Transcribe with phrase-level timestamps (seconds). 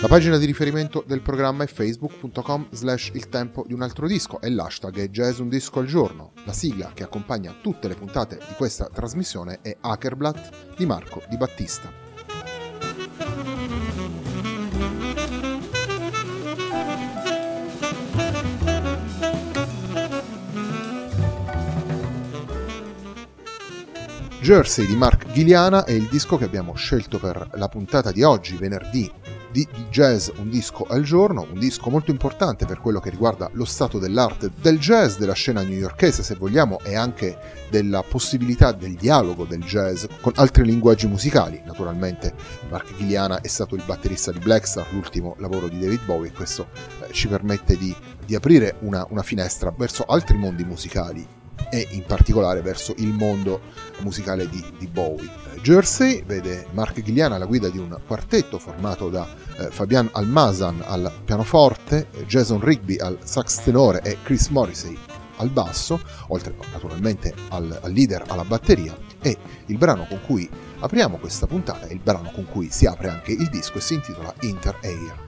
[0.00, 4.40] La pagina di riferimento del programma è facebook.com slash il tempo di un altro disco
[4.40, 6.34] e l'hashtag è jazz un disco al giorno.
[6.44, 11.36] La sigla che accompagna tutte le puntate di questa trasmissione è Hackerblatt di Marco Di
[11.36, 11.92] Battista.
[24.40, 28.56] Jersey di Mark Giliana è il disco che abbiamo scelto per la puntata di oggi,
[28.56, 33.50] venerdì di, jazz un disco al giorno, un disco molto importante per quello che riguarda
[33.52, 37.36] lo stato dell'arte del jazz, della scena newyorkese se vogliamo e anche
[37.70, 41.60] della possibilità del dialogo del jazz con altri linguaggi musicali.
[41.64, 42.34] Naturalmente
[42.68, 46.68] Mark Gilliana è stato il batterista di Blackstar, l'ultimo lavoro di David Bowie e questo
[47.02, 51.36] eh, ci permette di, di aprire una, una finestra verso altri mondi musicali
[51.70, 53.60] e in particolare verso il mondo
[54.00, 55.30] musicale di, di Bowie.
[55.62, 59.26] Jersey vede Mark Gilliana alla guida di un quartetto formato da
[59.58, 64.96] eh, Fabian Almazan al pianoforte, Jason Rigby al sax tenore e Chris Morrissey
[65.36, 69.36] al basso, oltre naturalmente al, al leader alla batteria, e
[69.66, 70.48] il brano con cui
[70.80, 73.94] apriamo questa puntata è il brano con cui si apre anche il disco e si
[73.94, 75.27] intitola Inter Air.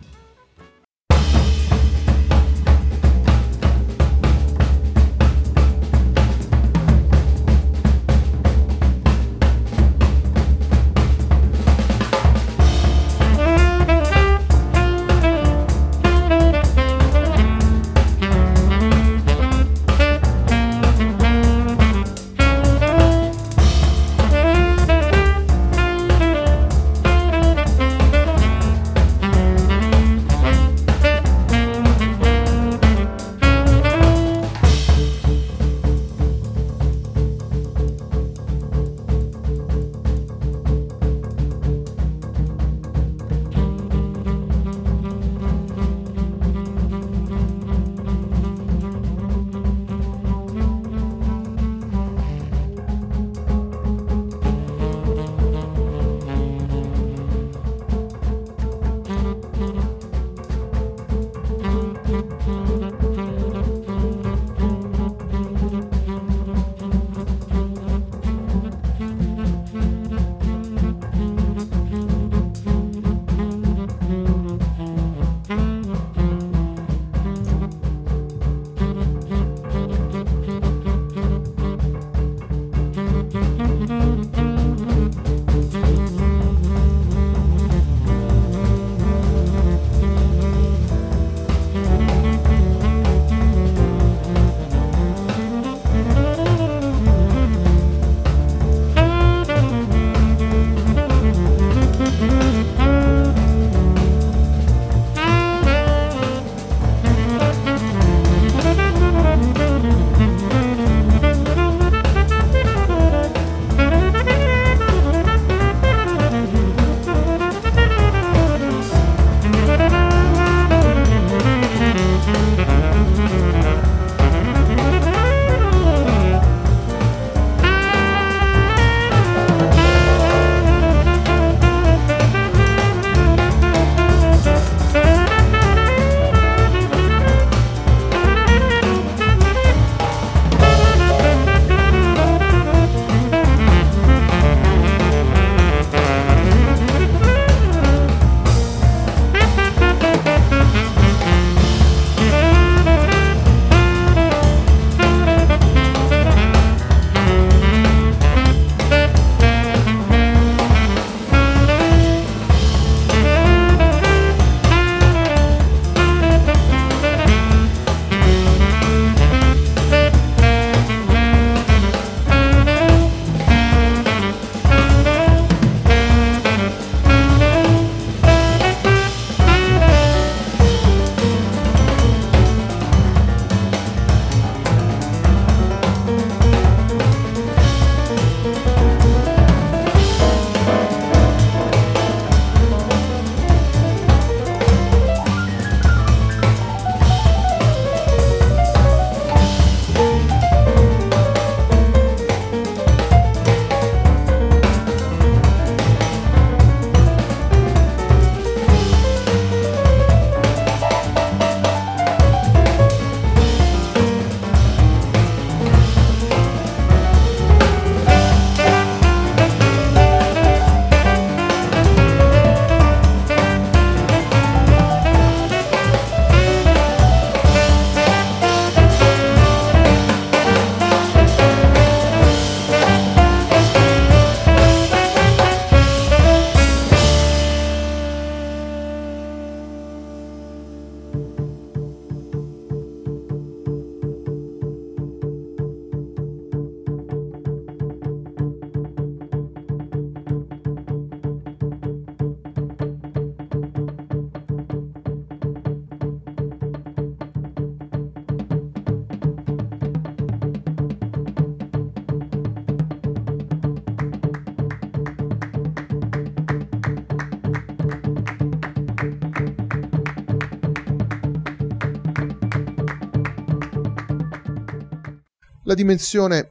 [275.70, 276.50] La dimensione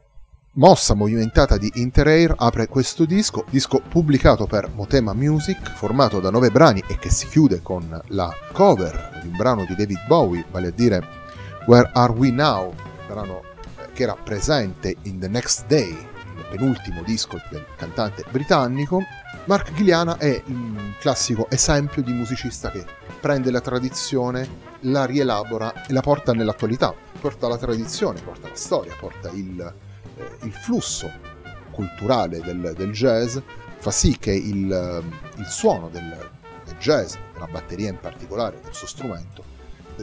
[0.54, 6.52] mossa movimentata di Interair apre questo disco, disco pubblicato per Motema Music, formato da nove
[6.52, 10.68] brani e che si chiude con la cover di un brano di David Bowie, vale
[10.68, 11.06] a dire
[11.66, 12.74] Where Are We Now,
[13.08, 13.42] brano
[13.82, 19.04] eh, che era presente in The Next Day, il penultimo disco del cantante britannico.
[19.48, 22.86] Mark Giliana è un classico esempio di musicista che
[23.20, 24.48] prende la tradizione,
[24.84, 30.46] la rielabora e la porta nell'attualità, porta la tradizione, porta la storia, porta il, eh,
[30.46, 31.12] il flusso
[31.72, 33.38] culturale del, del, jazz,
[33.78, 35.04] fa sì che il,
[35.38, 36.30] il suono del,
[36.66, 39.44] del jazz, della batteria in particolare, del suo strumento,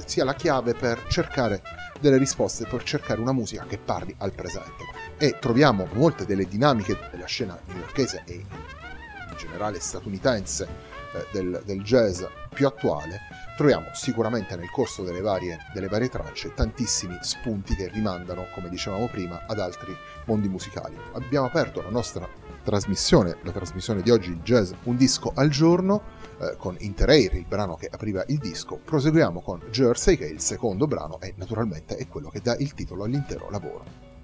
[0.04, 1.62] sia la chiave per cercare
[2.00, 4.84] delle risposte, per cercare una musica che parli al presente.
[5.18, 11.82] E troviamo molte delle dinamiche della scena newyorkese e in generale statunitense eh, del, del
[11.82, 12.22] jazz
[12.52, 13.20] più attuale,
[13.56, 19.08] troviamo sicuramente nel corso delle varie, delle varie tracce tantissimi spunti che rimandano, come dicevamo
[19.08, 19.96] prima, ad altri
[20.26, 20.96] mondi musicali.
[21.12, 22.28] Abbiamo aperto la nostra
[22.62, 26.02] trasmissione, la trasmissione di oggi, jazz un disco al giorno,
[26.40, 28.76] eh, con Interair, il brano che apriva il disco.
[28.76, 32.74] Proseguiamo con Jersey, che è il secondo brano e naturalmente è quello che dà il
[32.74, 34.15] titolo all'intero lavoro.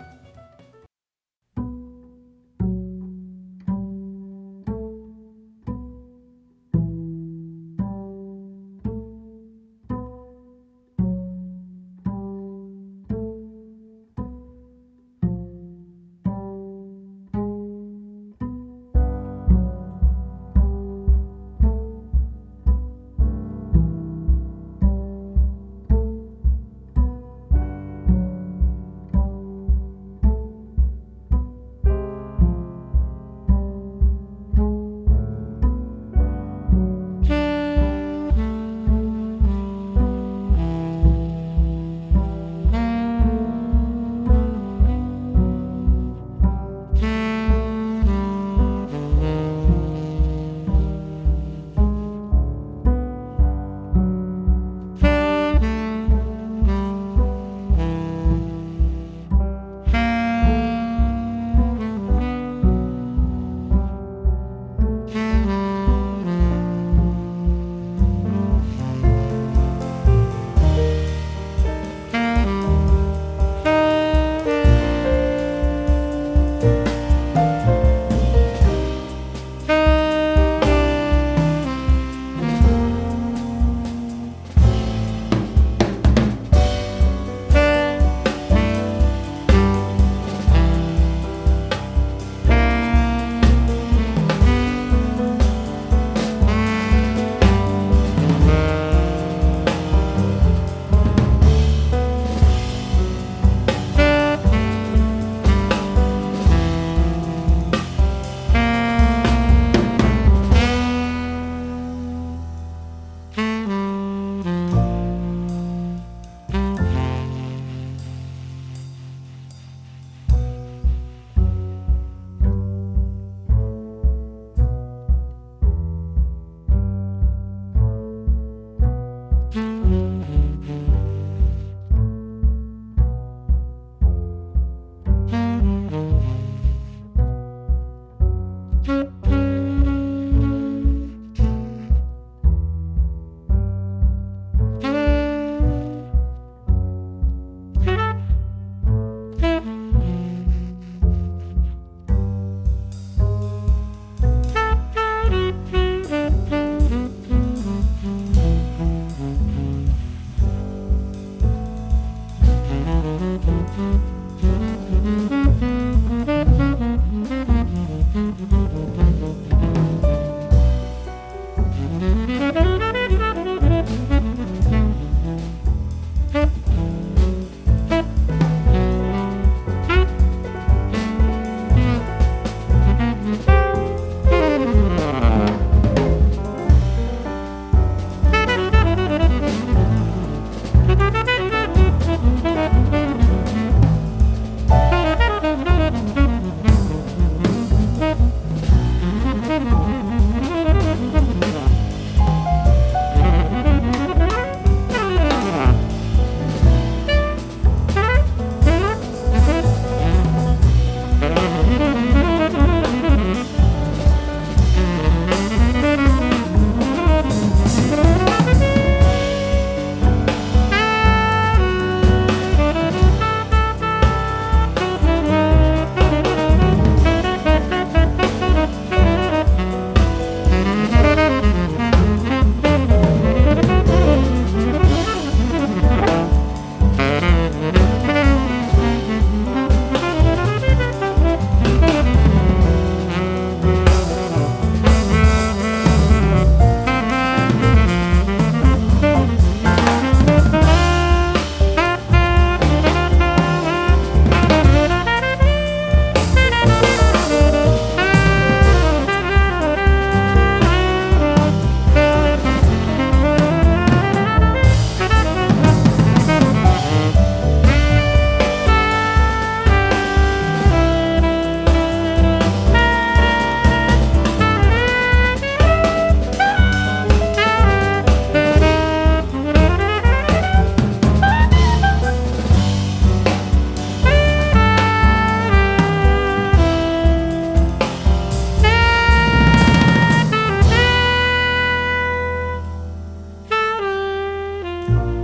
[294.88, 295.21] Bye.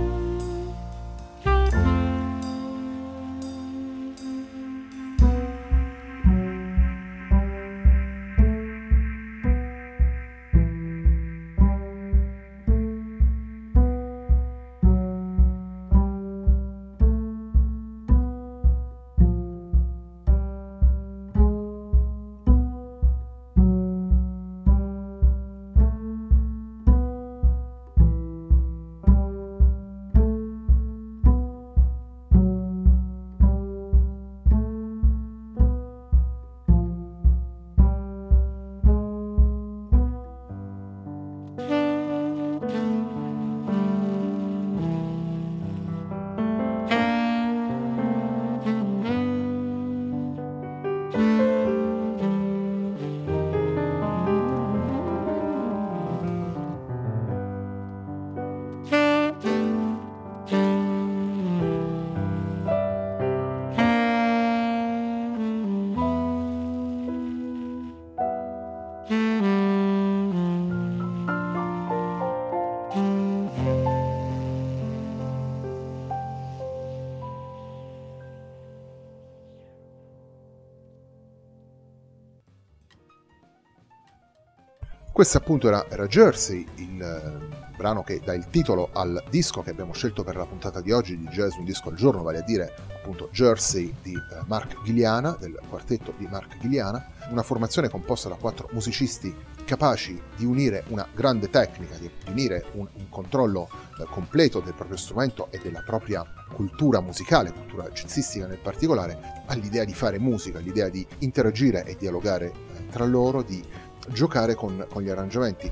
[85.19, 89.69] Questo appunto era, era Jersey, il eh, brano che dà il titolo al disco che
[89.69, 92.41] abbiamo scelto per la puntata di oggi di Jazz Un Disco al Giorno, vale a
[92.41, 98.29] dire appunto Jersey di eh, Mark Giliana, del quartetto di Mark Giliana, una formazione composta
[98.29, 99.35] da quattro musicisti
[99.65, 104.95] capaci di unire una grande tecnica, di unire un, un controllo eh, completo del proprio
[104.95, 110.87] strumento e della propria cultura musicale, cultura jazzistica nel particolare, all'idea di fare musica, all'idea
[110.87, 113.61] di interagire e dialogare eh, tra loro, di
[114.09, 115.71] giocare con, con, gli arrangiamenti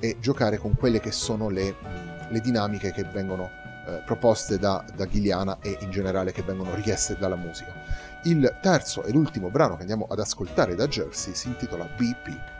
[0.00, 1.74] e giocare con quelle che sono le,
[2.28, 3.50] le dinamiche che vengono
[3.86, 7.72] eh, proposte da, da Giliana e in generale che vengono richieste dalla musica.
[8.24, 12.53] Il terzo e l'ultimo brano che andiamo ad ascoltare da Jersey si intitola BP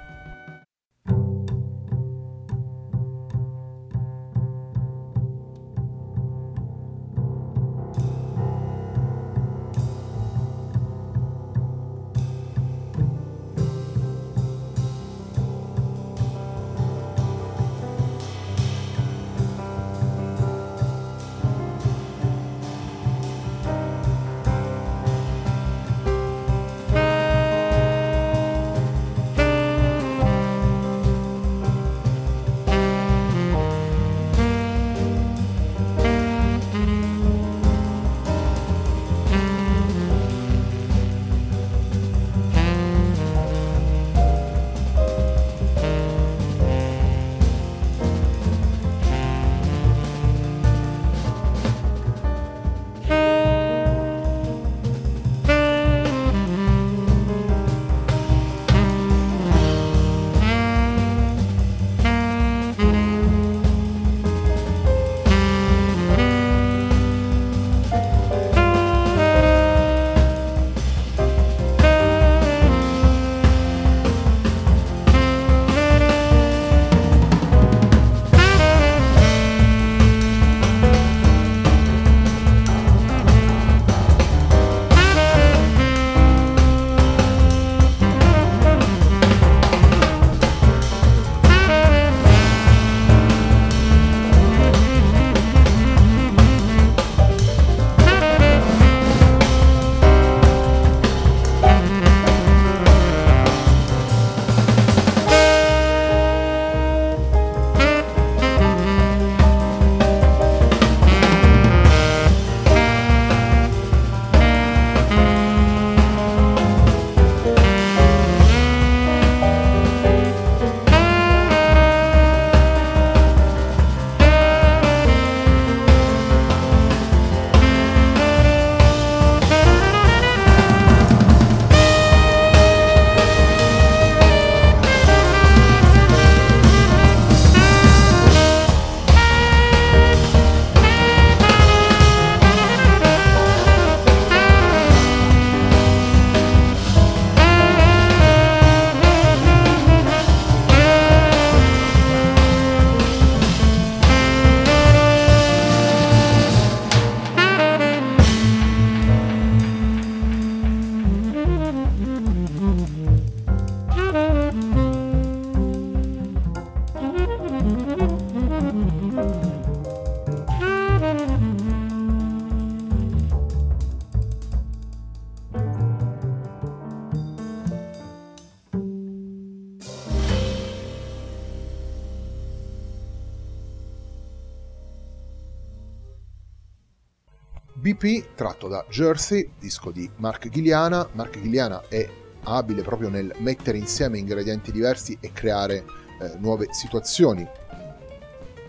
[187.84, 191.06] BP tratto da Jersey, disco di Mark Giliana.
[191.12, 192.08] Mark Giliana è
[192.44, 195.84] abile proprio nel mettere insieme ingredienti diversi e creare
[196.18, 197.46] eh, nuove situazioni.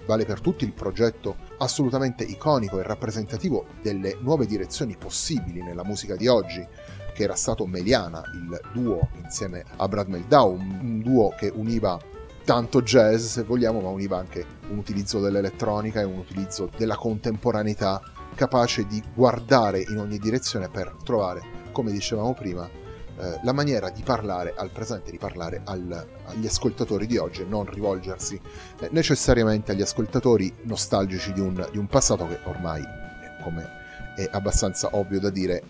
[0.06, 6.18] Vale per tutti il progetto assolutamente iconico e rappresentativo delle nuove direzioni possibili nella musica
[6.18, 6.68] di oggi,
[7.14, 11.98] che era stato Meliana, il duo insieme a Brad Meldau, un duo che univa
[12.44, 18.02] tanto jazz se vogliamo, ma univa anche un utilizzo dell'elettronica e un utilizzo della contemporaneità
[18.36, 22.70] capace di guardare in ogni direzione per trovare, come dicevamo prima,
[23.18, 27.46] eh, la maniera di parlare al presente, di parlare al, agli ascoltatori di oggi e
[27.46, 28.40] non rivolgersi
[28.80, 33.68] eh, necessariamente agli ascoltatori nostalgici di un, di un passato che ormai, eh, come
[34.16, 35.64] è abbastanza ovvio da dire,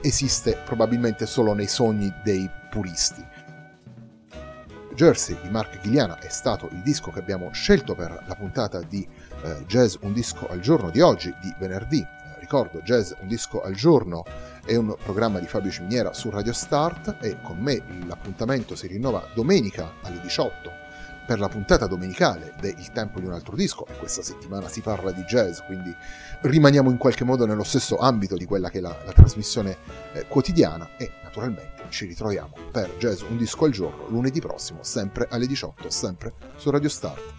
[0.00, 3.24] esiste probabilmente solo nei sogni dei puristi.
[4.94, 9.06] Jersey di Mark Giliana è stato il disco che abbiamo scelto per la puntata di
[9.46, 12.00] eh, Jazz Un disco al giorno di oggi, di venerdì.
[12.00, 14.24] Eh, ricordo, Jazz Un disco al giorno
[14.64, 19.28] è un programma di Fabio Ciminiera su Radio Start e con me l'appuntamento si rinnova
[19.34, 20.84] domenica alle 18
[21.26, 23.86] per la puntata domenicale del tempo di un altro disco.
[23.98, 25.94] Questa settimana si parla di jazz, quindi
[26.42, 29.76] rimaniamo in qualche modo nello stesso ambito di quella che è la, la trasmissione
[30.12, 35.26] eh, quotidiana e naturalmente ci ritroviamo per Jazz Un disco al giorno lunedì prossimo, sempre
[35.30, 37.34] alle 18, sempre su Radio Start.